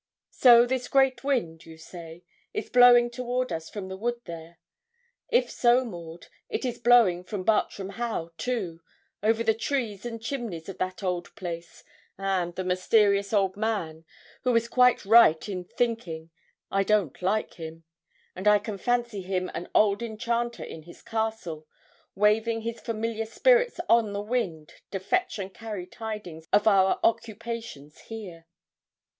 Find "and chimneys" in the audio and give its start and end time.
10.03-10.67